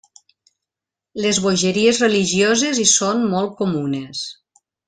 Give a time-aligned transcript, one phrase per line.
[1.25, 4.29] Les bogeries religioses hi són molt comunes.